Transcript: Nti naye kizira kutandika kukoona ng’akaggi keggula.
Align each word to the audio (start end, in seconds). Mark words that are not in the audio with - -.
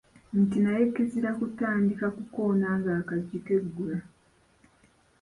Nti 0.41 0.57
naye 0.63 0.83
kizira 0.93 1.29
kutandika 1.39 2.05
kukoona 2.17 2.67
ng’akaggi 2.79 3.39
keggula. 3.47 3.99